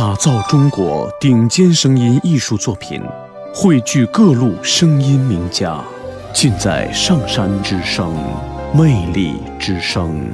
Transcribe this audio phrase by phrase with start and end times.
[0.00, 3.02] 打造中国顶尖声音艺术作品，
[3.54, 5.78] 汇聚各路声音名家，
[6.32, 8.16] 尽在上山之声，
[8.74, 10.26] 魅力之声。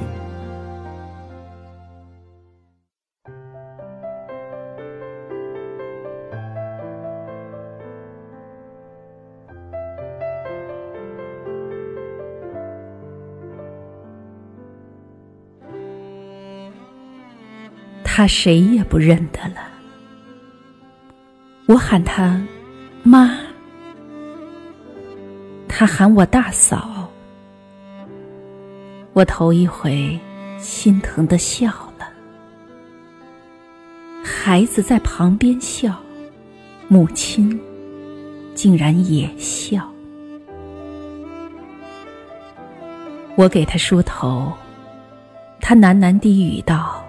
[18.03, 19.66] 他谁也不认得了，
[21.67, 22.41] 我喊他
[23.03, 23.37] 妈，
[25.67, 27.11] 他喊我大嫂，
[29.11, 30.17] 我头一回
[30.57, 31.67] 心疼的笑
[31.99, 32.07] 了。
[34.23, 35.93] 孩子在旁边笑，
[36.87, 37.59] 母亲
[38.55, 39.85] 竟然也笑。
[43.35, 44.53] 我给他梳头，
[45.59, 47.03] 他喃喃低语道。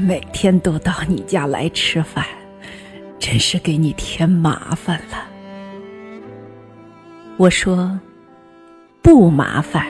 [0.00, 2.24] 每天都到你家来吃饭，
[3.18, 5.26] 真是给你添麻烦了。
[7.36, 7.98] 我说
[9.00, 9.86] 不麻烦，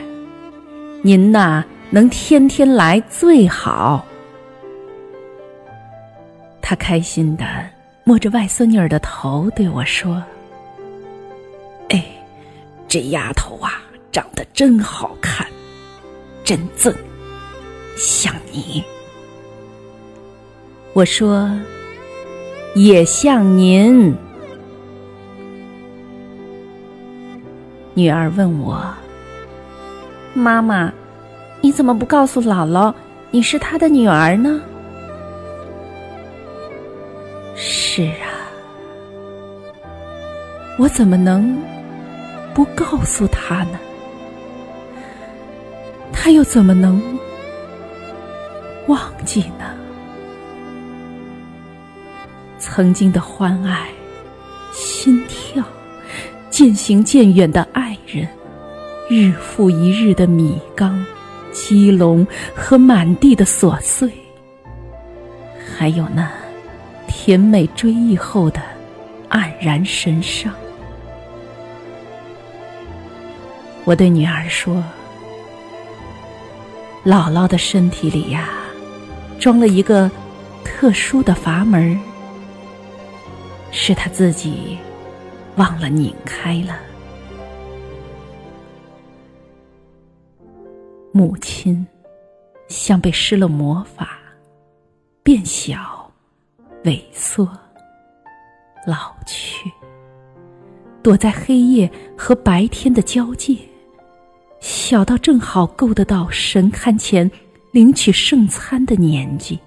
[1.01, 4.05] 您呐能天天来最好。
[6.61, 7.45] 他开心的
[8.03, 10.23] 摸着外孙女儿的头对我说
[11.89, 12.03] ：“哎，
[12.87, 15.45] 这丫头啊，长得真好看，
[16.43, 16.93] 真正
[17.97, 18.83] 像你。”
[20.93, 21.49] 我说
[22.75, 24.15] ：“也像您。”
[27.95, 28.79] 女儿问我
[30.33, 30.93] ：“妈妈，
[31.61, 32.93] 你怎么不告诉姥姥
[33.31, 34.61] 你是她的女儿呢？”
[37.55, 38.29] 是啊，
[40.77, 41.57] 我怎么能
[42.53, 43.79] 不告诉她呢？
[46.11, 47.01] 她又怎么能
[48.87, 49.72] 忘记呢？
[52.75, 53.87] 曾经的欢爱、
[54.71, 55.63] 心跳、
[56.49, 58.27] 渐行渐远的爱人，
[59.07, 61.05] 日复一日的米缸、
[61.51, 62.25] 鸡笼
[62.55, 64.11] 和满地的琐碎，
[65.77, 66.27] 还有那
[67.05, 68.59] 甜美追忆后的
[69.29, 70.51] 黯然神伤。
[73.83, 74.83] 我对女儿说
[77.05, 78.49] ：“姥姥的身体里呀，
[79.37, 80.09] 装了一个
[80.63, 81.95] 特殊的阀门。”
[83.75, 84.77] 是他自己
[85.55, 86.79] 忘了拧开了。
[91.11, 91.85] 母亲
[92.67, 94.19] 像被施了魔法，
[95.23, 96.09] 变小、
[96.83, 97.45] 萎缩、
[98.85, 99.71] 老去，
[101.01, 103.57] 躲在黑夜和白天的交界，
[104.59, 107.29] 小到正好够得到神龛前
[107.71, 109.59] 领取圣餐的年纪。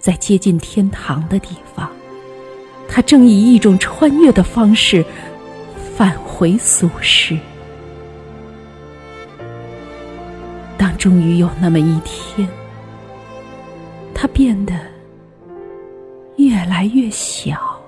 [0.00, 1.90] 在接近天堂的地方，
[2.88, 5.04] 他正以一种穿越的方式
[5.94, 7.38] 返回俗世。
[10.78, 12.48] 当终于有那么一天，
[14.14, 14.74] 他变得
[16.36, 17.78] 越来越小，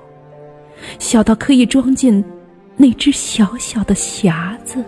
[0.98, 2.22] 小到可以装进
[2.76, 4.84] 那只小小的匣子，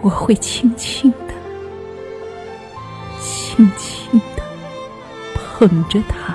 [0.00, 1.34] 我会轻轻的，
[3.20, 4.18] 轻轻。
[5.62, 6.34] 捧着他，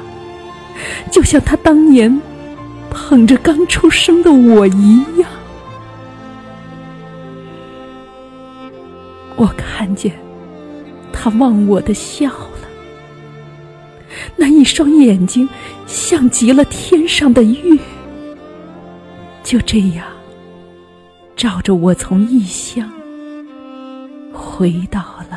[1.11, 2.21] 就像他当年
[2.89, 5.29] 捧着刚出生的我一样。
[9.35, 10.13] 我看见
[11.11, 12.69] 他望我的笑了，
[14.37, 15.49] 那一双眼睛
[15.85, 17.77] 像极了天上的月，
[19.43, 20.05] 就这样
[21.35, 22.89] 照着我从异乡
[24.31, 25.36] 回到了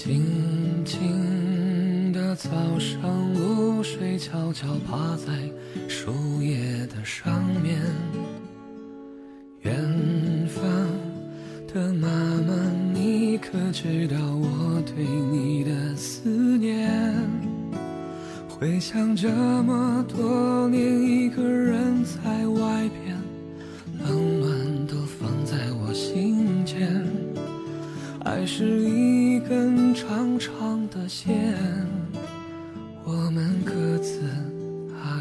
[0.00, 0.22] 静
[0.84, 2.48] 静的早
[2.78, 5.32] 上，露水悄悄趴在
[5.88, 7.80] 树叶的上面。
[9.62, 9.74] 远
[10.46, 10.62] 方
[11.74, 12.08] 的妈
[12.46, 12.54] 妈，
[12.94, 16.28] 你你可知道我对你的思
[16.58, 16.90] 念？
[18.48, 19.28] 回想这
[19.62, 22.27] 么多年，一个人在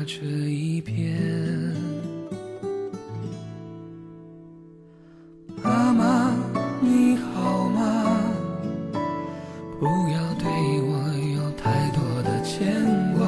[0.08, 1.20] 这一边。
[5.62, 6.34] 妈妈，
[6.80, 8.16] 你好吗？
[9.82, 10.48] 不要对
[10.82, 10.96] 我
[11.36, 12.74] 有太多的牵
[13.18, 13.28] 挂。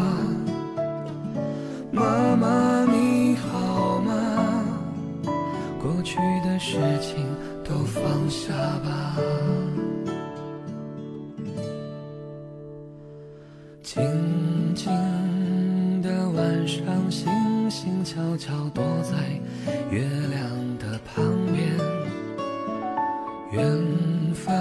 [1.92, 4.64] 妈妈，你好吗？
[5.82, 7.26] 过去的事情
[7.62, 9.18] 都放下吧。
[17.10, 19.18] 星星悄悄躲在
[19.90, 20.42] 月亮
[20.78, 21.68] 的旁边。
[23.52, 23.64] 远
[24.36, 24.54] 方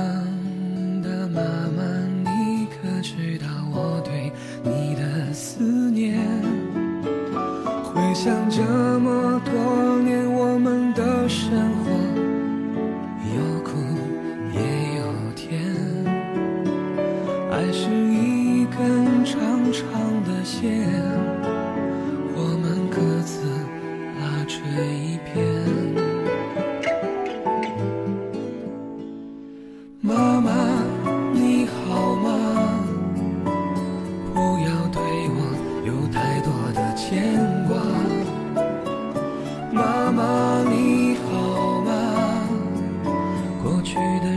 [1.02, 1.42] 的妈
[1.76, 1.82] 妈，
[2.24, 6.18] 你可知道我对你的思念？
[7.84, 8.62] 回想这
[9.00, 11.67] 么多年，我们的身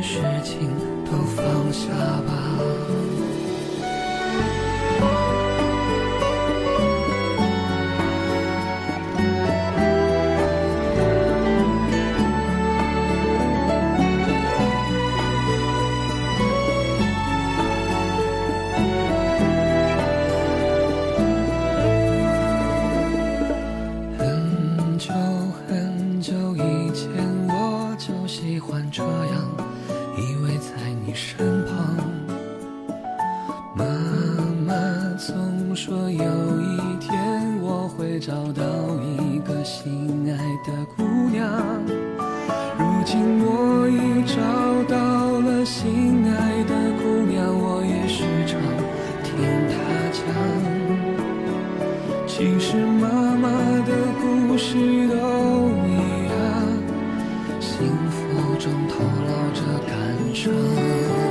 [0.02, 0.68] 事情
[1.06, 1.90] 都放下
[2.26, 2.58] 吧。
[35.28, 38.64] 总说有一天我会找到
[39.22, 40.36] 一个心爱
[40.66, 41.48] 的姑娘，
[42.80, 44.42] 如今我已找
[44.90, 48.60] 到了心爱的姑娘，我也时常
[49.22, 49.38] 听
[49.70, 49.78] 她
[50.12, 50.26] 讲。
[52.26, 53.48] 其实妈妈
[53.86, 54.74] 的故事
[55.08, 56.02] 都一
[56.32, 56.34] 样，
[57.60, 57.70] 幸
[58.10, 58.18] 福
[58.58, 59.94] 中透露着感
[60.34, 61.31] 伤。